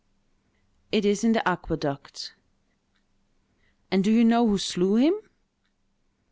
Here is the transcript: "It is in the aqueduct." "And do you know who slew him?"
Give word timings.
"It 0.91 1.05
is 1.05 1.23
in 1.23 1.33
the 1.33 1.47
aqueduct." 1.47 2.33
"And 3.91 4.03
do 4.03 4.11
you 4.11 4.25
know 4.25 4.47
who 4.47 4.57
slew 4.57 4.95
him?" 4.95 5.13